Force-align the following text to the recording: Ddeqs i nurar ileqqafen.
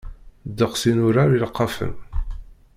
Ddeqs 0.49 0.81
i 0.89 0.91
nurar 0.97 1.29
ileqqafen. 1.35 1.93